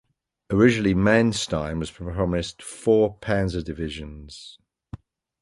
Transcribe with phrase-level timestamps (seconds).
[0.49, 4.57] Originally, Manstein was promised four "panzer" divisions.